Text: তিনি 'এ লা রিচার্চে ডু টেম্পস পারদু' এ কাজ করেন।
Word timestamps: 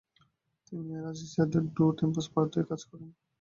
তিনি 0.65 0.89
'এ 0.89 0.99
লা 1.03 1.11
রিচার্চে 1.13 1.59
ডু 1.75 1.85
টেম্পস 1.97 2.25
পারদু' 2.33 2.59
এ 2.59 2.69
কাজ 2.69 2.81
করেন। 2.89 3.09